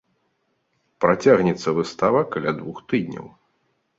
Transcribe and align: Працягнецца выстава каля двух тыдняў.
Працягнецца 1.03 1.69
выстава 1.79 2.21
каля 2.37 2.51
двух 2.61 2.77
тыдняў. 2.95 3.25